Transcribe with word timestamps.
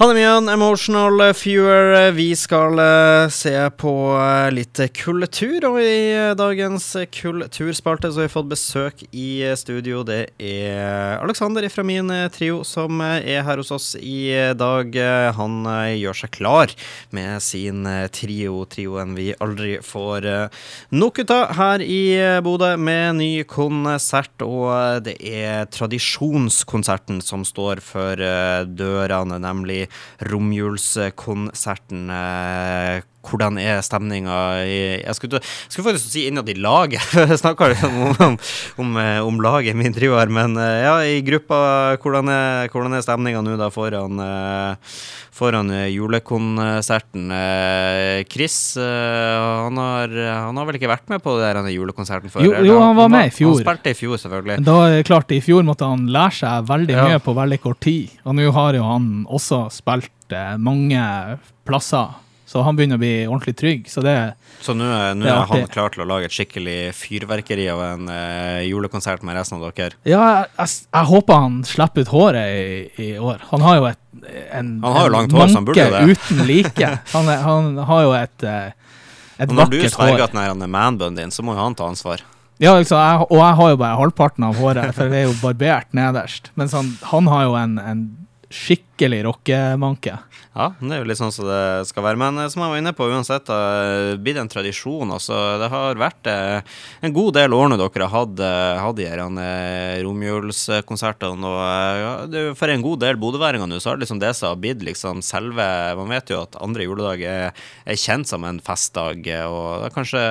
Hanemian, 0.00 0.48
Emotional 0.48 1.34
Fewer. 1.34 2.10
Vi 2.10 2.36
skal 2.36 2.78
uh, 2.78 3.28
se 3.28 3.52
på 3.76 3.90
uh, 4.16 4.46
litt 4.48 4.80
kultur, 4.96 5.66
og 5.68 5.74
i 5.76 6.14
uh, 6.16 6.30
dagens 6.32 6.86
kulturspalte 7.12 8.08
så 8.08 8.22
har 8.22 8.30
vi 8.30 8.32
fått 8.32 8.48
besøk 8.48 9.02
i 9.12 9.44
studio. 9.60 10.00
Det 10.08 10.30
er 10.40 11.20
Alexander 11.20 11.66
fra 11.68 11.84
min 11.84 12.08
trio 12.32 12.62
som 12.64 13.02
er 13.04 13.44
her 13.44 13.60
hos 13.60 13.74
oss 13.76 13.90
i 14.00 14.32
dag. 14.56 14.96
Han 15.36 15.68
gjør 15.68 16.20
seg 16.22 16.32
klar 16.38 16.72
med 17.12 17.44
sin 17.44 17.84
trio, 18.16 18.64
trioen 18.72 19.12
vi 19.18 19.34
aldri 19.36 19.82
får 19.84 20.30
nok 20.96 21.20
ut 21.20 21.36
av 21.36 21.52
her 21.60 21.84
i 21.84 22.00
Bodø, 22.40 22.72
med 22.80 23.20
ny 23.20 23.30
konsert. 23.44 24.32
Og 24.48 25.04
det 25.04 25.18
er 25.20 25.68
tradisjonskonserten 25.68 27.20
som 27.20 27.44
står 27.44 27.84
for 27.84 28.16
dørene, 28.64 29.42
nemlig 29.44 29.89
romjulskonserten. 30.18 32.10
Eh, 33.20 33.28
hvordan 33.30 33.58
er 33.58 33.80
stemninga 33.82 34.64
Jeg 34.64 35.14
skulle, 35.14 35.40
skulle 35.68 35.92
faktisk 35.92 36.12
si 36.12 36.26
innad 36.28 36.48
i 36.48 36.54
laget. 36.54 37.00
Snakka 37.40 37.70
om, 37.86 38.16
om, 38.18 38.38
om, 38.78 38.96
eh, 38.96 39.20
om, 39.20 39.40
laget 39.40 39.76
min 39.76 39.92
trio 39.92 40.16
her, 40.16 40.28
men 40.28 40.56
eh, 40.56 40.84
ja, 40.84 40.96
i 41.04 41.20
gruppa, 41.22 41.96
hvordan 42.00 42.28
er, 42.28 42.68
hvordan 42.70 42.94
er 42.94 43.02
stemninga 43.02 43.42
nå 43.42 43.56
da 43.56 43.70
foran, 43.70 44.20
foran 45.32 45.70
julekonserten? 45.90 47.30
Chris, 48.30 48.76
han 48.76 49.76
har, 49.78 50.08
han 50.08 50.56
har, 50.56 50.68
vel 50.68 50.78
ikke 50.78 50.90
vært 50.90 51.08
med 51.10 51.22
på 51.22 51.36
den 51.40 51.70
julekonserten 51.72 52.32
før? 52.32 52.44
Jo, 52.44 52.56
jo, 52.64 52.78
han 52.80 52.96
var 52.96 53.12
med 53.12 53.30
i 53.30 53.34
fjor. 53.34 53.54
Han 53.58 53.64
spilte 53.64 53.92
i 53.92 53.98
fjor, 53.98 54.16
selvfølgelig. 54.20 54.60
Da 54.66 54.78
klart, 55.06 55.32
I 55.32 55.42
fjor 55.44 55.66
måtte 55.66 55.88
han 55.88 56.08
lære 56.10 56.40
seg 56.40 56.66
veldig 56.70 56.96
ja. 56.96 57.06
mye 57.08 57.22
på 57.24 57.36
veldig 57.36 57.60
kort 57.62 57.82
tid, 57.84 58.18
og 58.24 58.36
nå 58.38 58.50
har 58.56 58.80
jo 58.80 58.88
han 58.88 59.12
også 59.28 59.66
spilt 59.74 60.36
mange 60.62 61.04
plasser 61.66 62.18
så 62.50 62.64
han 62.66 62.74
begynner 62.74 62.98
å 62.98 63.00
bli 63.02 63.12
ordentlig 63.28 63.52
trygg. 63.60 63.84
Så 63.86 64.02
det 64.02 64.14
Så 64.58 64.74
nå 64.74 64.82
er, 64.90 65.12
er, 65.14 65.26
er 65.30 65.44
han 65.46 65.68
klar 65.70 65.92
til 65.94 66.02
å 66.02 66.06
lage 66.10 66.26
et 66.26 66.34
skikkelig 66.34 66.90
fyrverkeri 66.98 67.68
av 67.70 67.82
en 67.84 68.10
eh, 68.10 68.64
julekonsert 68.66 69.22
med 69.26 69.38
resten 69.38 69.60
av 69.60 69.68
dere? 69.68 69.94
Ja, 70.02 70.18
jeg, 70.18 70.48
jeg, 70.58 70.80
jeg 70.88 71.08
håper 71.12 71.44
han 71.44 71.60
slipper 71.68 72.02
ut 72.02 72.10
håret 72.10 72.50
i, 72.50 73.04
i, 73.06 73.10
år. 73.22 73.44
Han 73.52 73.62
har 73.62 73.78
jo 73.78 73.86
et 73.92 74.02
en, 74.50 74.72
Han 74.82 74.96
har 74.96 75.06
jo 75.06 75.14
langt 75.14 75.36
hår, 75.36 75.46
så 75.46 75.60
han 75.60 75.68
burde 75.68 75.86
det. 75.94 76.02
uten 76.10 76.42
like. 76.48 76.90
Han, 77.14 77.30
han, 77.30 77.70
har 77.86 78.02
jo 78.02 78.12
et, 78.18 78.42
eh, 78.42 78.98
et. 79.38 79.54
Når 79.54 79.70
du 79.70 79.78
sverger 79.86 80.26
at 80.26 80.34
den 80.34 80.66
er 80.66 80.74
manbunnen 80.74 81.20
din, 81.20 81.30
så 81.30 81.46
må 81.46 81.54
jo 81.54 81.62
han 81.62 81.78
ta 81.78 81.86
ansvar. 81.86 82.24
Ja, 82.60 82.74
liksom, 82.76 82.98
jeg, 82.98 83.28
og 83.30 83.38
jeg 83.38 83.58
har 83.60 83.70
jo 83.70 83.78
bare 83.80 84.00
halvparten 84.02 84.48
av 84.50 84.58
håret, 84.58 84.90
for 84.98 85.08
det 85.08 85.22
er 85.22 85.30
jo 85.30 85.38
barbert 85.38 85.94
nederst. 85.96 86.50
Mens 86.58 86.74
han, 86.76 86.90
han 87.14 87.30
har 87.30 87.46
jo 87.46 87.54
en, 87.62 87.78
en 87.78 88.02
skikkelig 89.00 89.24
rockemanke. 89.24 90.18
Ja, 90.50 90.72
det 90.80 90.90
er 90.92 90.98
jo 91.04 91.06
litt 91.06 91.18
sånn 91.20 91.32
som 91.32 91.46
det 91.46 91.86
skal 91.88 92.04
være. 92.04 92.18
Men 92.20 92.40
eh, 92.42 92.48
som 92.50 92.64
jeg 92.64 92.72
var 92.72 92.80
inne 92.80 92.92
på, 92.96 93.06
uansett, 93.06 93.46
det 93.46 93.54
har 93.54 94.16
blitt 94.20 94.40
en 94.40 94.50
tradisjon. 94.50 95.12
Altså, 95.14 95.36
det 95.62 95.68
har 95.72 96.00
vært 96.00 96.26
eh, 96.28 96.80
en 97.06 97.14
god 97.14 97.36
del 97.38 97.54
år 97.54 97.70
når 97.70 97.80
dere 97.80 98.08
har 98.10 98.26
hatt, 98.26 98.42
eh, 98.42 98.88
de 98.98 99.06
her 99.06 99.22
romjulskonsertene. 100.04 101.46
Og 101.46 101.60
ja, 102.02 102.10
det, 102.28 102.42
for 102.58 102.72
en 102.72 102.84
god 102.84 103.04
del 103.04 103.20
bodøværinger 103.22 103.70
nå, 103.70 103.78
så 103.80 103.92
har 103.92 104.00
det 104.00 104.04
liksom 104.04 104.20
det 104.20 104.32
som 104.36 104.50
har 104.50 104.60
blitt 104.60 104.82
liksom 104.84 105.22
selve 105.24 105.68
Man 106.00 106.10
vet 106.10 106.30
jo 106.32 106.40
at 106.42 106.58
andre 106.60 106.84
juledag 106.84 107.22
er, 107.24 107.56
er, 107.84 108.00
kjent 108.00 108.28
som 108.28 108.44
en 108.44 108.58
festdag, 108.64 109.22
og 109.46 109.84
det 109.84 109.88
er 109.88 109.94
kanskje 109.94 110.22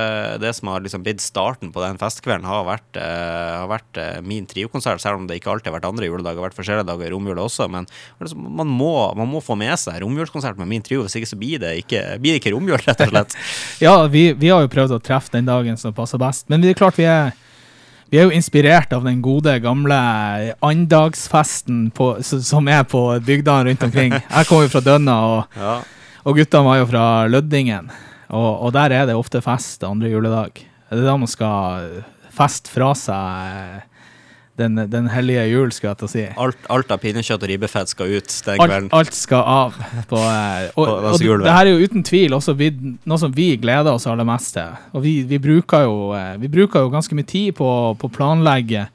det 0.44 0.52
som 0.58 0.72
har 0.74 0.84
liksom 0.84 1.06
blitt 1.06 1.24
starten 1.24 1.72
på 1.74 1.82
den 1.84 2.00
festkvelden, 2.02 2.48
har 2.50 2.68
vært, 2.68 3.00
har 3.00 3.70
vært 3.72 4.00
min 4.26 4.48
triokonsert, 4.50 5.02
selv 5.02 5.22
om 5.22 5.30
det 5.30 5.40
ikke 5.40 5.54
alltid 5.54 5.72
har 5.72 5.78
vært 5.78 5.90
andre 5.90 6.10
juledager, 6.10 6.42
har 6.42 6.50
vært 6.50 6.60
forskjellige 6.60 6.90
dager 6.90 7.08
i 7.08 7.14
romjula 7.14 7.46
også. 7.48 7.70
Men 7.72 7.88
liksom, 8.20 8.50
man, 8.60 8.70
må, 8.70 8.94
man 9.18 9.30
må 9.32 9.42
få 9.44 9.58
med 9.60 9.74
seg 9.80 10.02
romjulskonsert 10.04 10.60
med 10.60 10.70
min 10.70 10.86
trio, 10.86 11.04
hvis 11.06 11.18
ikke 11.20 11.32
så 11.32 11.40
blir 11.40 11.62
det 11.64 11.76
ikke, 11.84 12.06
blir 12.22 12.36
det 12.36 12.44
ikke 12.44 12.54
romjul, 12.56 12.80
rett 12.86 13.06
og 13.06 13.14
slett. 13.14 13.38
ja, 13.86 13.94
vi, 14.12 14.30
vi, 14.38 14.52
har 14.54 14.66
jo 14.66 14.72
prøvd 14.72 14.98
å 14.98 15.04
treffe 15.04 15.34
den 15.38 15.50
dagen 15.50 15.80
som 15.80 15.96
passer 15.96 16.22
best, 16.22 16.48
men 16.52 16.64
det 16.64 16.74
er 16.74 16.82
klart 16.82 17.00
vi 17.00 17.08
er 17.10 17.32
vi 18.10 18.18
er 18.18 18.26
jo 18.26 18.34
inspirert 18.34 18.90
av 18.96 19.04
den 19.06 19.20
gode, 19.22 19.54
gamle 19.62 19.96
andagsfesten 20.66 21.92
på, 21.94 22.08
som 22.26 22.70
er 22.72 22.82
på 22.90 23.04
bygdene 23.22 23.68
rundt 23.68 23.84
omkring. 23.86 24.16
Jeg 24.18 24.48
kommer 24.50 24.66
jo 24.66 24.72
fra 24.74 24.82
Dønna, 24.82 25.18
og, 25.28 25.54
ja. 25.62 25.76
og 26.26 26.40
guttene 26.40 26.66
var 26.66 26.80
jo 26.80 26.88
fra 26.90 27.04
Løddingen. 27.30 27.92
Og, 28.34 28.50
og, 28.50 28.72
der 28.74 28.96
er 28.98 29.06
det 29.06 29.18
ofte 29.18 29.44
fest 29.46 29.86
andre 29.86 30.10
juledag. 30.10 30.58
Det 30.90 30.98
er 30.98 31.06
da 31.06 31.16
man 31.22 31.30
skal 31.30 32.02
feste 32.34 32.74
fra 32.74 32.96
seg 32.98 33.86
den, 34.60 34.80
den, 34.92 35.08
hellige 35.10 35.46
jul, 35.50 35.72
skal 35.74 35.92
jeg 35.92 36.00
til 36.00 36.08
å 36.08 36.12
si. 36.12 36.24
Alt, 36.46 36.60
alt 36.72 36.92
av 36.94 37.02
pinnekjøtt 37.02 37.46
og 37.46 37.52
ribbefett 37.52 37.92
skal 37.92 38.12
ut 38.12 38.34
den 38.46 38.60
kvelden? 38.60 38.90
Alt, 38.92 38.96
alt 39.00 39.18
skal 39.18 39.44
av. 39.48 39.78
På, 40.10 40.20
eh, 40.20 40.68
og, 40.74 40.84
på, 40.86 40.98
og 41.14 41.20
det, 41.22 41.30
det, 41.46 41.54
her 41.56 41.70
er 41.70 41.72
jo 41.72 41.88
uten 41.88 42.06
tvil 42.06 42.36
også 42.38 42.56
noe 42.58 43.20
som 43.22 43.34
vi 43.36 43.50
gleder 43.62 43.92
oss 43.94 44.08
aller 44.10 44.28
mest 44.28 44.54
til. 44.58 44.76
Og 44.94 45.06
vi, 45.06 45.16
vi, 45.30 45.40
bruker, 45.42 45.88
jo, 45.88 46.12
eh, 46.18 46.36
vi 46.42 46.52
bruker 46.52 46.86
jo 46.86 46.94
ganske 46.94 47.18
mye 47.18 47.30
tid 47.30 47.56
på 47.60 47.70
å 47.96 48.12
planlegge 48.14 48.88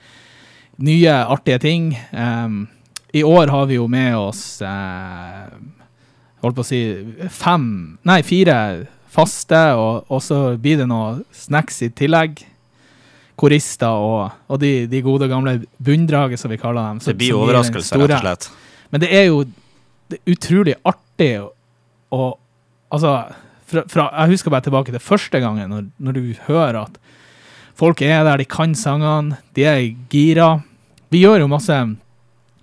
nye, 0.84 1.18
artige 1.30 1.60
ting. 1.62 1.92
Um, 2.12 2.64
I 3.14 3.22
år 3.24 3.52
har 3.52 3.68
vi 3.70 3.78
jo 3.78 3.86
med 3.90 4.16
oss 4.18 4.58
uh, 4.64 5.46
holdt 6.42 6.58
på 6.58 6.64
å 6.64 6.66
si 6.66 6.80
fem, 7.30 7.68
nei 8.06 8.20
fire 8.26 8.56
faste, 9.14 9.60
og, 9.78 10.10
og 10.10 10.22
så 10.24 10.40
blir 10.58 10.80
det 10.82 10.88
noe 10.90 11.22
snacks 11.34 11.78
i 11.86 11.92
tillegg 11.94 12.42
korister 13.40 13.90
og, 13.90 14.34
og 14.48 14.60
de, 14.62 14.86
de, 14.90 15.02
gode 15.02 15.28
gamle 15.30 15.56
bunndraget, 15.82 16.40
som 16.40 16.52
vi 16.52 16.58
kaller 16.60 16.92
dem. 16.92 17.02
det 17.02 17.16
blir 17.18 17.36
overraskelse, 17.38 17.98
rett 17.98 18.16
og 18.18 18.22
slett. 18.22 18.50
Men 18.94 19.02
det 19.02 19.10
er 19.14 19.26
jo 19.26 19.42
det 20.10 20.20
er 20.20 20.36
utrolig 20.36 20.78
artig 20.86 21.34
å 22.14 22.24
Altså, 22.94 23.10
fra, 23.66 23.82
fra, 23.90 24.02
jeg 24.20 24.36
husker 24.36 24.52
bare 24.52 24.62
tilbake 24.62 24.92
til 24.94 25.02
første 25.02 25.40
gangen, 25.42 25.72
når, 25.72 25.86
når, 25.98 26.14
du 26.14 26.44
hører 26.46 26.76
at 26.84 26.98
folk 27.74 28.04
er 28.06 28.20
der, 28.22 28.38
de 28.38 28.46
kan 28.46 28.76
sangene, 28.78 29.40
de 29.56 29.64
er 29.66 29.80
gira. 30.12 30.60
Vi 31.10 31.24
gjør 31.24 31.42
jo 31.42 31.48
masse 31.50 31.78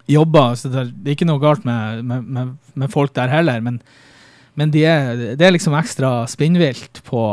jobber, 0.08 0.56
så 0.56 0.72
det 0.72 0.86
er 0.86 1.18
ikke 1.18 1.28
noe 1.28 1.42
galt 1.42 1.66
med, 1.68 2.06
med, 2.08 2.30
med, 2.38 2.54
med 2.80 2.94
folk 2.94 3.12
der 3.18 3.34
heller, 3.34 3.60
men, 3.66 3.82
men 4.56 4.72
de 4.72 4.86
er, 4.88 5.20
det 5.36 5.44
er 5.50 5.52
liksom 5.58 5.76
ekstra 5.76 6.22
spinnvilt 6.32 7.04
på 7.10 7.26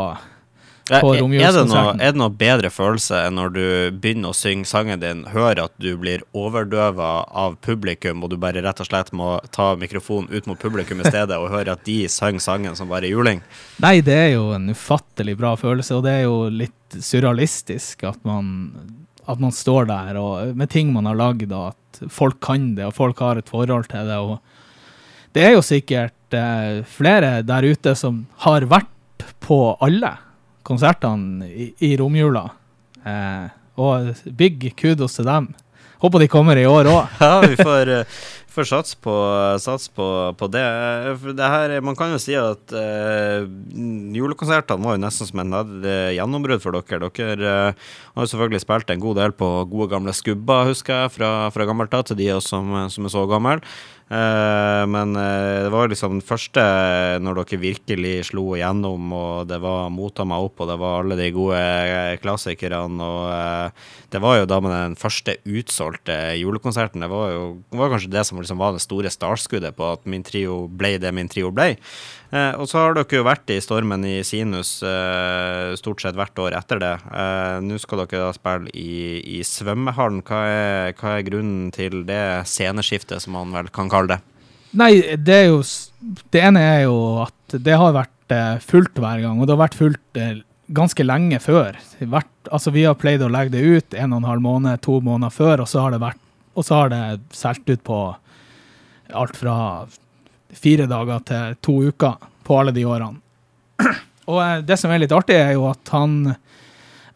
på 0.89 1.13
er, 1.15 1.53
det 1.53 1.65
noe, 1.69 1.95
er 1.97 2.15
det 2.15 2.19
noe 2.21 2.33
bedre 2.33 2.71
følelse 2.73 3.21
enn 3.27 3.37
når 3.39 3.53
du 3.55 3.65
begynner 4.01 4.33
å 4.33 4.37
synge 4.37 4.69
sangen 4.69 5.03
din, 5.03 5.25
hører 5.33 5.67
at 5.67 5.75
du 5.81 5.91
blir 6.01 6.25
overdøva 6.37 7.11
av 7.29 7.59
publikum, 7.65 8.25
og 8.25 8.33
du 8.33 8.39
bare 8.41 8.63
rett 8.65 8.83
og 8.83 8.89
slett 8.89 9.13
må 9.17 9.37
ta 9.55 9.71
mikrofonen 9.79 10.31
ut 10.33 10.49
mot 10.51 10.61
publikum 10.61 11.03
i 11.03 11.09
stedet, 11.09 11.37
og 11.37 11.53
høre 11.53 11.77
at 11.77 11.85
de 11.89 12.01
synger 12.13 12.45
sangen 12.45 12.79
som 12.79 12.91
bare 12.91 13.11
juling? 13.11 13.43
Nei, 13.85 13.99
det 14.05 14.17
er 14.17 14.31
jo 14.37 14.51
en 14.57 14.71
ufattelig 14.73 15.37
bra 15.39 15.55
følelse, 15.61 15.99
og 15.99 16.07
det 16.07 16.17
er 16.19 16.27
jo 16.27 16.39
litt 16.53 17.01
surrealistisk 17.05 18.07
at 18.09 18.21
man, 18.29 18.55
at 19.29 19.41
man 19.43 19.55
står 19.55 19.91
der 19.91 20.21
og, 20.21 20.55
med 20.57 20.73
ting 20.73 20.93
man 20.95 21.09
har 21.11 21.19
lagd, 21.19 21.53
og 21.53 21.75
at 21.75 22.07
folk 22.13 22.41
kan 22.45 22.73
det, 22.79 22.89
og 22.89 22.97
folk 22.97 23.21
har 23.25 23.41
et 23.41 23.51
forhold 23.51 23.91
til 23.93 24.09
det. 24.09 24.19
og 24.19 24.39
det 25.37 25.45
er 25.45 25.53
jo 25.55 25.65
sikkert 25.65 26.35
eh, 26.35 26.81
flere 26.89 27.43
der 27.47 27.67
ute 27.69 27.93
som 27.99 28.25
har 28.47 28.65
vært 28.71 29.27
på 29.45 29.77
alle 29.85 30.17
konsertene 30.69 31.49
i, 31.49 31.71
i 31.89 31.95
romjula. 31.97 32.45
Eh, 33.05 33.49
og 33.79 34.13
big 34.37 34.73
kudos 34.77 35.17
til 35.17 35.29
dem. 35.29 35.53
Håper 36.03 36.23
de 36.23 36.31
kommer 36.31 36.59
i 36.59 36.67
år 36.69 36.91
òg. 36.91 37.15
ja, 37.25 37.33
vi 37.43 37.57
får, 37.59 37.91
uh, 37.91 38.19
får 38.59 38.69
sats 38.69 38.97
på, 38.99 39.15
sats 39.63 39.89
på, 39.95 40.07
på, 40.39 40.49
det. 40.51 40.65
det 41.39 41.51
her, 41.53 41.77
man 41.85 41.97
kan 41.99 42.13
jo 42.15 42.21
si 42.23 42.35
at 42.39 42.75
uh, 42.75 43.47
julekonsertene 44.15 44.85
var 44.85 44.97
jo 44.97 45.03
nesten 45.05 45.31
som 45.31 45.43
en 45.45 45.85
gjennombrudd 46.17 46.65
for 46.65 46.75
dere. 46.75 47.11
Dere 47.15 47.53
uh, 47.73 47.93
har 48.15 48.27
jo 48.27 48.33
selvfølgelig 48.33 48.65
spilt 48.65 48.91
en 48.95 49.05
god 49.05 49.23
del 49.23 49.37
på 49.39 49.53
gode 49.71 49.93
gamle 49.95 50.17
skubber, 50.17 50.73
husker 50.73 51.05
jeg, 51.05 51.15
fra, 51.19 51.31
fra 51.55 51.69
gammelt 51.69 51.95
av 51.95 52.09
til 52.09 52.19
de 52.19 52.33
som, 52.45 52.75
som 52.91 53.07
er 53.09 53.15
så 53.15 53.25
gamle. 53.31 53.61
Uh, 54.09 54.89
men 54.89 55.13
uh, 55.21 55.67
det 55.67 55.69
var 55.69 55.91
liksom 55.93 56.15
den 56.15 56.25
første 56.25 56.63
når 57.21 57.43
dere 57.43 57.59
virkelig 57.61 58.31
slo 58.31 58.55
igjennom, 58.57 59.11
og 59.13 59.51
det 59.51 59.59
var 59.61 59.91
'Mota 59.93 60.25
meg 60.25 60.47
opp', 60.47 60.63
og 60.65 60.71
det 60.71 60.79
var 60.81 61.03
alle 61.03 61.19
de 61.21 61.29
gode 61.37 61.59
uh, 61.61 62.17
klassikerne. 62.17 63.05
Og 63.05 63.73
det 64.09 64.23
var 64.25 64.39
jo 64.39 64.49
da 64.49 64.61
med 64.65 64.73
den 64.73 64.97
første 64.97 65.37
utsolgte 65.45 66.17
julekonserten. 66.41 67.05
Det 67.05 67.11
var 67.13 67.35
jo 67.35 67.45
var 67.69 67.93
kanskje 67.93 68.15
det 68.17 68.25
som 68.25 68.41
liksom 68.49 68.59
var 68.59 68.73
det 68.73 68.81
store 68.81 69.11
startskuddet 69.13 69.77
på 69.77 69.93
at 69.93 70.07
min 70.09 70.25
trio 70.25 70.67
ble 70.69 70.97
det 70.99 71.13
min 71.13 71.29
trio 71.29 71.51
ble. 71.53 71.77
Eh, 72.33 72.55
og 72.57 72.69
så 72.69 72.81
har 72.81 72.97
dere 72.97 73.21
jo 73.21 73.27
vært 73.27 73.51
i 73.53 73.61
stormen 73.61 74.05
i 74.09 74.23
Sinus 74.25 74.83
eh, 74.83 75.77
stort 75.77 76.01
sett 76.03 76.17
hvert 76.17 76.39
år 76.39 76.57
etter 76.57 76.81
det. 76.81 76.95
Eh, 77.13 77.61
Nå 77.65 77.79
skal 77.79 78.05
dere 78.05 78.29
da 78.29 78.33
spille 78.33 78.73
i, 78.73 79.21
i 79.39 79.43
svømmehallen. 79.45 80.23
Hva 80.25 80.41
er, 80.49 80.97
hva 80.97 81.19
er, 81.19 81.27
grunnen 81.29 81.71
til 81.75 82.05
det 82.09 82.49
sceneskiftet, 82.49 83.21
som 83.25 83.37
man 83.37 83.53
vel 83.53 83.69
kan 83.69 83.93
kalle 83.93 84.17
det? 84.17 84.21
Nei, 84.77 85.17
det 85.17 85.35
er 85.35 85.47
jo 85.49 85.63
Det 86.29 86.43
ene 86.45 86.61
er 86.61 86.83
jo 86.85 87.25
at 87.25 87.57
det 87.57 87.77
har 87.81 87.97
vært 87.97 88.35
eh, 88.35 88.61
fullt 88.65 88.97
hver 88.97 89.25
gang, 89.25 89.41
og 89.41 89.49
det 89.49 89.57
har 89.57 89.67
vært 89.67 89.79
fullt 89.79 90.21
eh, 90.21 90.41
ganske 90.73 91.05
lenge 91.05 91.41
før. 91.41 91.77
Vært, 92.01 92.33
altså 92.53 92.73
Vi 92.73 92.85
har 92.85 92.97
pleid 93.01 93.25
å 93.25 93.33
legge 93.33 93.57
det 93.57 93.65
ut 93.65 93.97
en 93.97 94.13
og 94.13 94.23
en 94.23 94.33
halv 94.33 94.45
måned, 94.45 94.81
to 94.85 95.01
måneder 95.05 95.33
før, 95.33 95.65
og 95.65 95.71
så 95.71 95.85
har 95.85 95.97
det 95.97 96.03
vært 96.05 96.25
og 96.59 96.67
så 96.67 96.81
har 96.81 96.91
det 96.91 97.03
solgt 97.37 97.71
ut 97.71 97.85
på 97.87 97.99
alt 99.13 99.37
fra 99.37 99.87
fire 100.55 100.89
dager 100.89 101.25
til 101.29 101.57
to 101.65 101.77
uker 101.91 102.29
på 102.45 102.61
alle 102.61 102.75
de 102.77 102.85
årene. 102.89 103.21
Og 104.31 104.41
eh, 104.43 104.61
det 104.67 104.79
som 104.81 104.93
er 104.93 105.03
litt 105.03 105.15
artig, 105.15 105.37
er 105.37 105.55
jo 105.57 105.69
at 105.71 105.95
han 105.95 106.35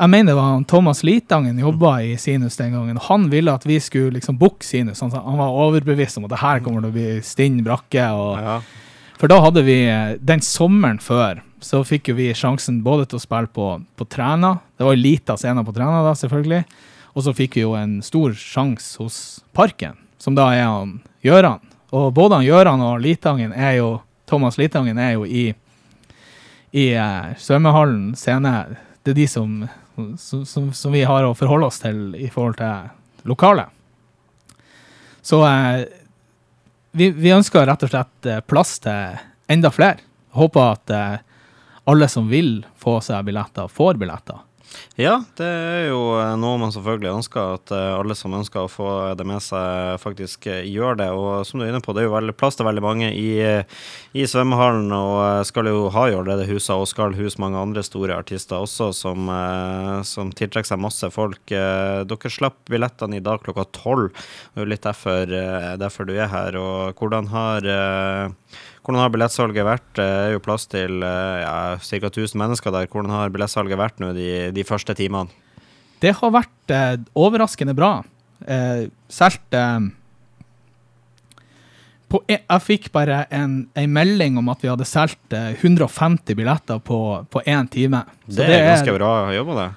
Jeg 0.03 0.11
mener 0.11 0.33
det 0.33 0.39
var 0.39 0.49
han 0.51 0.65
Thomas 0.67 1.03
Litangen 1.07 1.59
jobba 1.61 2.01
i 2.03 2.17
Sinus 2.19 2.57
den 2.59 2.73
gangen. 2.75 2.99
Han 3.09 3.29
ville 3.31 3.53
at 3.53 3.67
vi 3.69 3.79
skulle 3.81 4.17
liksom 4.17 4.39
booke 4.41 4.67
Sinus. 4.67 5.01
Han, 5.05 5.13
han 5.13 5.39
var 5.39 5.59
overbevist 5.67 6.19
om 6.19 6.27
at 6.27 6.33
det 6.35 6.43
her 6.43 6.63
kommer 6.65 6.83
til 6.83 6.91
å 6.91 6.97
bli 6.97 7.21
stinn 7.23 7.61
brakke. 7.63 8.09
Og, 8.11 8.41
ja. 8.43 8.57
For 9.21 9.31
da 9.31 9.39
hadde 9.45 9.63
vi 9.63 9.79
eh, 9.87 10.17
Den 10.19 10.43
sommeren 10.43 10.99
før 10.99 11.43
så 11.63 11.85
fikk 11.87 12.11
jo 12.11 12.17
vi 12.19 12.33
sjansen 12.35 12.81
både 12.83 13.07
til 13.07 13.21
å 13.21 13.23
spille 13.23 13.51
på, 13.55 13.67
på 13.95 14.07
Træna. 14.11 14.57
Det 14.75 14.87
var 14.89 14.99
lita 14.99 15.37
scene 15.39 15.63
på 15.63 15.75
Træna 15.77 16.03
da, 16.03 16.17
selvfølgelig. 16.19 16.65
Og 17.13 17.27
så 17.27 17.35
fikk 17.37 17.55
vi 17.59 17.63
jo 17.63 17.77
en 17.79 18.01
stor 18.03 18.35
sjanse 18.35 18.99
hos 18.99 19.19
Parken, 19.55 19.95
som 20.19 20.35
da 20.35 20.49
er 20.57 20.67
han 20.67 20.97
Gjøran. 21.23 21.63
Og 21.93 22.13
både 22.17 22.41
Gjøran 22.47 22.81
og 22.81 23.01
Litangen 23.05 23.53
er 23.53 23.77
jo 23.81 23.91
Thomas 24.29 24.57
Litangen 24.57 24.97
er 24.99 25.17
jo 25.19 25.27
i, 25.29 25.51
i 26.73 26.85
uh, 26.97 27.35
svømmehallen 27.37 28.15
scene. 28.17 28.53
Det 29.05 29.13
er 29.13 29.19
de 29.19 29.27
som, 29.29 29.59
som, 30.17 30.71
som, 30.73 30.93
vi 30.95 31.03
har 31.05 31.27
å 31.27 31.35
forholde 31.37 31.69
oss 31.69 31.83
til 31.83 32.15
i 32.17 32.31
forhold 32.33 32.57
til 32.63 33.29
lokalet. 33.29 33.69
Så 35.21 35.43
uh, 35.45 35.83
vi, 36.97 37.11
vi, 37.11 37.35
ønsker 37.35 37.69
rett 37.69 37.85
og 37.85 37.93
slett 37.93 38.29
eh, 38.29 38.41
plass 38.45 38.79
til 38.85 39.21
enda 39.53 39.71
flere. 39.73 40.01
Håper 40.37 40.65
at 40.65 40.93
uh, 40.97 41.21
alle 41.89 42.09
som 42.09 42.29
vil 42.33 42.63
få 42.81 42.99
seg 43.05 43.25
billetter, 43.29 43.69
får 43.69 44.01
billetter. 44.01 44.41
Ja, 45.01 45.15
det 45.39 45.47
er 45.47 45.87
jo 45.89 46.01
eh, 46.21 46.35
noe 46.37 46.59
man 46.61 46.73
selvfølgelig 46.75 47.11
ønsker, 47.15 47.55
at 47.57 47.73
eh, 47.73 47.95
alle 47.97 48.17
som 48.17 48.35
ønsker 48.37 48.67
å 48.67 48.71
få 48.71 48.89
det 49.17 49.25
med 49.29 49.41
seg, 49.45 49.97
faktisk 50.03 50.49
eh, 50.53 50.67
gjør 50.69 50.99
det. 51.01 51.09
Og 51.17 51.47
som 51.49 51.61
du 51.61 51.65
er 51.65 51.73
inne 51.73 51.81
på, 51.85 51.95
det 51.97 52.03
er 52.03 52.09
jo 52.11 52.15
veldig, 52.15 52.35
plass 52.37 52.59
til 52.59 52.69
veldig 52.69 52.85
mange 52.85 53.09
i, 53.17 53.31
i 54.13 54.27
svømmehallen, 54.29 54.93
og 54.93 55.49
skal 55.49 55.71
jo 55.71 55.87
ha 55.95 56.07
i 56.11 56.17
allerede 56.17 56.49
husa, 56.51 56.77
og 56.77 56.91
skal 56.91 57.17
huse 57.17 57.41
mange 57.43 57.61
andre 57.61 57.85
store 57.87 58.19
artister 58.21 58.61
også, 58.61 58.91
som, 58.97 59.33
som 60.09 60.33
tiltrekker 60.37 60.75
seg 60.75 60.83
masse 60.85 61.09
folk. 61.15 61.41
Dere 61.49 62.33
slapp 62.33 62.61
billettene 62.71 63.19
i 63.19 63.25
dag 63.25 63.41
klokka 63.45 63.65
tolv, 63.77 64.11
det 64.13 64.61
er 64.61 64.67
jo 64.67 64.73
litt 64.75 64.85
derfor, 64.85 65.37
derfor 65.81 66.09
du 66.09 66.15
er 66.17 66.31
her. 66.33 66.59
Og 66.61 67.01
hvordan 67.01 67.33
har 67.33 67.73
hvordan 68.83 68.99
har 68.99 69.13
billettsalget 69.15 69.67
vært? 69.67 69.89
Det 69.95 70.05
er 70.05 70.33
jo 70.35 70.43
plass 70.43 70.67
til 70.71 71.05
eh, 71.07 71.43
ja, 71.45 71.55
ca. 71.79 72.09
1000 72.11 72.39
mennesker 72.41 72.75
der. 72.75 72.89
Hvordan 72.91 73.15
har 73.15 73.31
billettsalget 73.31 73.79
vært 73.79 74.03
nå 74.03 74.11
de, 74.17 74.29
de 74.55 74.65
første 74.67 74.97
timene? 74.99 75.31
Det 76.03 76.17
har 76.19 76.33
vært 76.35 76.75
eh, 76.75 76.97
overraskende 77.15 77.77
bra. 77.79 78.01
Eh, 78.43 78.89
Solgt 79.13 79.55
eh, 79.55 79.87
Jeg 82.33 82.65
fikk 82.67 82.91
bare 82.93 83.23
en, 83.31 83.61
en, 83.79 83.95
melding 83.95 84.41
om 84.43 84.51
at 84.51 84.65
vi 84.65 84.73
hadde 84.73 84.89
solgt 84.89 85.31
150 85.31 86.35
eh, 86.35 86.41
billetter 86.43 86.83
på, 86.83 86.99
på 87.31 87.45
én 87.47 87.71
time. 87.71 88.03
Så 88.27 88.41
det 88.41 88.49
er, 88.49 88.51
det 88.51 88.59
er 88.59 88.69
ganske 88.73 88.99
bra 88.99 89.13
jobba, 89.37 89.61
det. 89.61 89.71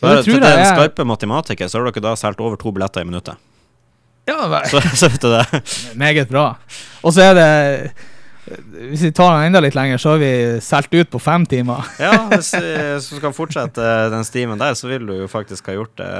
Ja, 0.00 0.08
det 0.16 0.24
til 0.24 0.40
den 0.40 0.64
skarpe 0.64 1.04
matematiker 1.08 1.68
så 1.68 1.80
har 1.80 1.90
dere 1.90 2.08
da 2.08 2.16
solgt 2.16 2.40
over 2.40 2.56
to 2.60 2.72
billetter 2.72 3.04
i 3.04 3.08
minuttet. 3.08 3.36
Ja, 4.26 4.40
så, 4.66 4.80
så 4.96 5.12
vet 5.12 5.22
du 5.22 5.28
det. 5.30 5.62
Meget 6.02 6.32
bra. 6.32 6.54
Og 7.04 7.12
så 7.14 7.28
er 7.28 7.36
det 7.36 7.50
hvis 8.46 9.02
vi 9.02 9.10
tar 9.14 9.32
den 9.34 9.48
enda 9.48 9.60
litt 9.64 9.74
lenger, 9.74 9.98
så 9.98 10.14
har 10.14 10.20
vi 10.22 10.30
solgt 10.62 10.94
ut 10.94 11.10
på 11.10 11.20
fem 11.22 11.46
timer. 11.50 11.86
ja, 12.04 12.28
hvis 12.30 12.52
du 12.54 13.16
skal 13.18 13.34
fortsette 13.34 13.92
den 14.12 14.26
stimen 14.28 14.60
der, 14.60 14.76
så 14.78 14.90
vil 14.90 15.06
du 15.08 15.14
jo 15.22 15.28
faktisk 15.30 15.70
ha 15.70 15.76
gjort 15.76 15.96
det, 15.98 16.10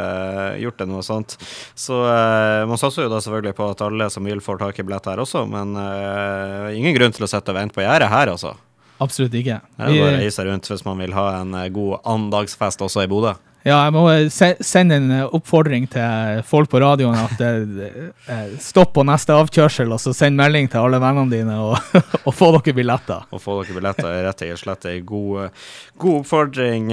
gjort 0.64 0.80
det 0.82 0.88
noe 0.90 1.04
sånt. 1.06 1.36
Så 1.78 2.02
uh, 2.02 2.66
man 2.66 2.80
satser 2.82 3.06
jo 3.06 3.12
da 3.12 3.22
selvfølgelig 3.22 3.54
på 3.58 3.70
at 3.70 3.84
alle 3.86 4.10
som 4.12 4.26
vil, 4.26 4.42
får 4.42 4.62
tak 4.64 4.82
i 4.82 4.86
billett 4.86 5.06
her 5.06 5.22
også, 5.22 5.46
men 5.50 5.76
uh, 5.78 6.72
ingen 6.74 6.96
grunn 6.98 7.14
til 7.14 7.28
å 7.28 7.30
sitte 7.30 7.54
og 7.54 7.60
vente 7.60 7.78
på 7.78 7.86
gjerdet 7.86 8.10
her, 8.10 8.34
altså. 8.34 8.56
Absolutt 9.02 9.34
ikke. 9.36 9.60
Det 9.76 9.84
er 9.84 9.92
bare 9.92 10.14
å 10.14 10.20
reise 10.22 10.44
rundt 10.46 10.70
hvis 10.70 10.84
man 10.86 11.02
vil 11.02 11.12
ha 11.16 11.26
en 11.42 11.52
eh, 11.58 11.68
god 11.72 12.06
andagsfest 12.08 12.80
også 12.86 13.04
i 13.04 13.10
Bodø. 13.10 13.34
Ja, 13.66 13.80
jeg 13.88 13.94
må 13.96 14.04
sende 14.30 14.94
en 15.00 15.08
eh, 15.10 15.24
oppfordring 15.34 15.88
til 15.90 16.42
folk 16.46 16.70
på 16.70 16.78
radioen 16.78 17.16
at 17.18 17.40
eh, 17.42 18.52
stopp 18.62 18.92
på 18.94 19.02
neste 19.02 19.34
avkjørsel, 19.34 19.90
og 19.90 19.98
så 19.98 20.12
send 20.14 20.38
melding 20.38 20.68
til 20.70 20.84
alle 20.86 21.00
vennene 21.02 21.32
dine 21.32 21.56
og, 21.58 21.74
og 22.28 22.30
få 22.30 22.52
dere 22.54 22.76
billetter. 22.76 23.24
Og 23.34 23.42
få 23.42 23.56
dere 23.64 23.74
billetter 23.74 24.06
er 24.06 24.28
rett 24.28 24.44
og 24.46 24.60
slett 24.60 24.86
en 24.86 25.08
god, 25.08 25.64
god, 25.98 26.20
oppfordring 26.20 26.92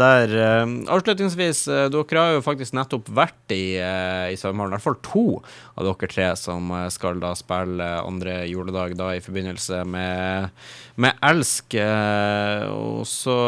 der. 0.00 0.32
Avslutningsvis, 0.88 1.66
dere 1.92 2.22
har 2.24 2.38
jo 2.38 2.46
faktisk 2.46 2.78
nettopp 2.78 3.12
vært 3.12 3.52
i, 3.52 3.76
i 3.76 4.40
svømmehallen, 4.40 4.72
i 4.72 4.78
hvert 4.78 4.86
fall 4.86 4.98
to 5.04 5.26
av 5.76 5.90
dere 5.90 6.08
tre 6.08 6.30
som 6.40 6.72
skal 6.94 7.20
da 7.20 7.34
spille 7.36 7.90
andre 8.00 8.40
juledag 8.48 8.96
da 8.96 9.12
i 9.12 9.20
forbindelse 9.22 9.84
med, 9.84 10.56
med 10.96 11.20
Elsk. 11.28 11.76
Og 12.72 13.04
så, 13.08 13.38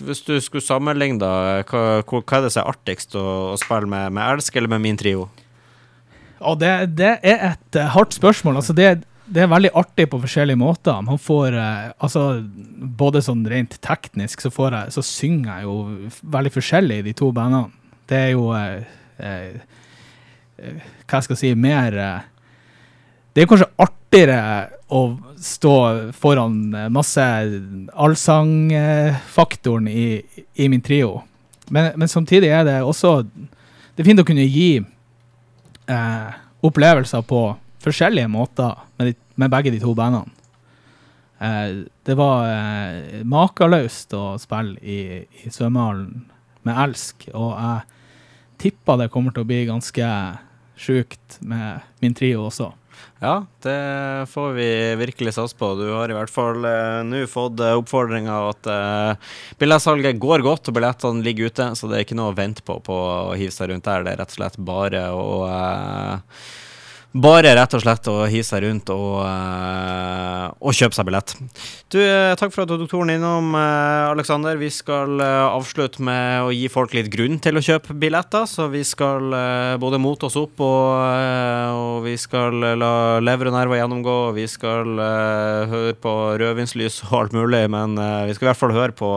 hvis 0.00 0.24
du 0.24 0.38
skulle 0.40 0.64
sammenligne 0.64 1.25
da? 1.26 1.64
Hva, 1.66 1.82
hva, 2.06 2.22
er 2.38 2.46
det 2.46 2.52
som 2.54 2.62
er 2.62 2.70
artigst 2.70 3.18
å, 3.18 3.26
å 3.52 3.58
spille 3.60 3.90
med, 3.90 4.14
med 4.14 4.36
Elsk 4.36 4.56
eller 4.56 4.72
med 4.72 4.84
min 4.84 5.00
trio? 5.00 5.26
Og 6.44 6.58
det, 6.60 6.72
det 6.98 7.16
er 7.24 7.44
et 7.52 7.78
uh, 7.78 7.86
hardt 7.94 8.16
spørsmål. 8.16 8.58
Altså, 8.60 8.74
det, 8.76 9.06
det, 9.24 9.42
er 9.42 9.50
veldig 9.50 9.72
artig 9.78 10.08
på 10.12 10.20
forskjellige 10.22 10.60
måter. 10.60 11.00
Man 11.04 11.20
får 11.22 11.56
uh, 11.56 11.88
Altså, 12.04 12.42
både 12.76 13.24
sånn 13.24 13.46
rent 13.48 13.78
teknisk 13.84 14.44
så, 14.44 14.52
jeg, 14.52 14.94
så 14.94 15.04
synger 15.04 15.50
jeg 15.50 15.68
jo 15.68 15.76
veldig 16.36 16.54
forskjellig 16.54 17.00
i 17.00 17.06
de 17.08 17.16
to 17.16 17.32
bandene. 17.36 17.72
Det 18.06 18.22
er 18.28 18.30
jo 18.36 18.50
uh, 18.52 18.80
Hva 21.08 21.22
skal 21.24 21.34
jeg 21.34 21.40
si 21.40 21.48
Mer 21.58 21.94
Det 23.34 23.42
er 23.42 23.48
kanskje 23.50 23.72
artigere 24.16 24.70
å 24.88 25.18
stå 25.42 26.12
foran 26.16 26.70
masse 26.92 27.24
allsangfaktoren 27.92 29.88
i, 29.88 30.22
i 30.54 30.68
min 30.72 30.80
trio. 30.80 31.22
Men, 31.68 31.92
men, 31.96 32.08
samtidig 32.08 32.48
er 32.54 32.64
det 32.64 32.76
også 32.86 33.26
Det 33.26 34.04
er 34.04 34.06
fint 34.06 34.20
å 34.22 34.26
kunne 34.28 34.44
gi 34.46 34.78
eh, 34.78 36.30
opplevelser 36.62 37.24
på 37.26 37.40
forskjellige 37.82 38.28
måter 38.28 38.76
med, 38.98 39.08
de, 39.08 39.14
med 39.40 39.50
begge 39.50 39.72
de 39.72 39.80
to 39.80 39.94
bandene. 39.96 40.28
Eh, 41.40 41.84
det 42.04 42.16
var 42.16 42.48
eh, 42.50 43.24
makeløst 43.24 44.12
å 44.16 44.36
spille 44.40 44.76
i, 44.84 45.24
i 45.44 45.52
svømmehallen 45.52 46.26
med 46.68 46.82
Elsk, 46.84 47.28
og 47.32 47.54
jeg 47.56 47.80
tipper 48.60 49.00
det 49.00 49.10
kommer 49.12 49.32
til 49.32 49.46
å 49.46 49.48
bli 49.48 49.64
ganske 49.68 50.10
sjukt 50.76 51.40
med 51.40 51.80
min 52.04 52.16
trio 52.16 52.46
også. 52.50 52.74
Ja, 53.20 53.46
det 53.64 53.76
får 54.28 54.52
vi 54.58 54.68
virkelig 55.00 55.32
satse 55.34 55.56
på. 55.56 55.70
Du 55.78 55.86
har 55.88 56.10
i 56.12 56.16
hvert 56.16 56.32
fall 56.32 56.66
eh, 56.68 57.00
nå 57.08 57.22
fått 57.30 57.62
eh, 57.64 57.76
oppfordringa 57.78 58.36
at 58.50 58.68
eh, 58.68 59.32
billettsalget 59.60 60.20
går 60.20 60.44
godt 60.44 60.68
og 60.68 60.76
billettene 60.76 61.24
ligger 61.24 61.48
ute, 61.48 61.70
så 61.78 61.88
det 61.88 61.98
er 61.98 62.06
ikke 62.06 62.18
noe 62.18 62.34
å 62.34 62.36
vente 62.36 62.64
på 62.66 62.78
på 62.84 62.96
å 62.96 63.34
hive 63.38 63.54
seg 63.54 63.72
rundt 63.72 63.88
der. 63.88 64.04
Det 64.04 64.12
er 64.12 64.20
rett 64.20 64.34
og 64.34 64.38
slett 64.38 64.60
bare 64.68 65.06
å 65.16 65.26
uh, 65.48 66.42
bare 67.16 67.54
rett 67.56 67.74
og 67.76 67.82
slett 67.82 68.08
å 68.10 68.14
hive 68.28 68.44
seg 68.44 68.62
rundt 68.66 68.90
og, 68.92 69.22
uh, 69.24 70.52
og, 70.60 70.74
kjøpe 70.76 70.96
seg 70.96 71.06
billett. 71.08 71.32
Du, 71.92 71.98
uh, 72.00 72.34
takk 72.38 72.52
for 72.52 72.64
at 72.64 72.70
du 72.70 72.76
tok 72.82 72.90
turen 72.92 73.12
innom, 73.14 73.54
uh, 73.56 74.10
Aleksander. 74.10 74.58
Vi 74.60 74.68
skal 74.74 75.22
avslutte 75.22 76.04
med 76.04 76.44
å 76.44 76.52
gi 76.52 76.68
folk 76.72 76.92
litt 76.96 77.08
grunn 77.12 77.38
til 77.42 77.56
å 77.56 77.64
kjøpe 77.64 77.96
billetter. 77.96 78.44
Så 78.50 78.68
vi 78.72 78.82
skal 78.86 79.32
både 79.80 80.00
mote 80.02 80.28
oss 80.28 80.36
opp, 80.40 80.60
og, 80.60 80.92
og, 81.72 82.04
vi 82.04 82.16
skal 82.20 82.60
la 82.76 82.92
lever 83.24 83.50
og 83.50 83.56
nerver 83.56 83.80
gjennomgå. 83.80 84.16
Og 84.28 84.36
vi 84.36 84.46
skal 84.50 85.00
høre 85.72 85.96
på 86.00 86.14
rødvinslys 86.42 87.02
og 87.08 87.18
alt 87.22 87.36
mulig, 87.36 87.64
men 87.72 87.96
vi 87.96 88.36
skal 88.36 88.48
i 88.48 88.52
hvert 88.52 88.62
fall 88.62 88.76
høre 88.76 88.96
på 88.96 89.10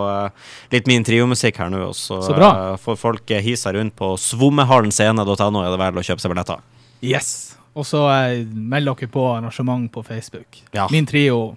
litt 0.73 0.89
min 0.89 1.05
triomusikk 1.07 1.61
her 1.61 1.71
nå. 1.73 1.83
Og 1.91 1.97
så, 1.97 2.21
så 2.25 2.77
får 2.81 2.99
folk 2.99 3.37
hive 3.37 3.59
seg 3.59 3.79
rundt 3.79 3.97
på 3.99 4.15
svommehallen.scene.no 4.29 5.63
er 5.65 5.71
det 5.73 5.79
vel 5.83 6.01
å 6.01 6.09
kjøpe 6.11 6.23
seg 6.23 6.35
billetter. 6.35 6.67
Yes. 6.99 7.58
Og 7.79 7.87
så 7.87 8.03
eh, 8.11 8.43
meld 8.45 8.89
dere 8.91 9.07
på 9.11 9.25
arrangement 9.31 9.87
på 9.91 10.03
Facebook. 10.03 10.63
Ja. 10.75 10.87
Min 10.91 11.07
trio, 11.07 11.55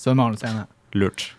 Svømmehallen 0.00 0.40
scene. 0.40 0.66
Lurt. 0.98 1.30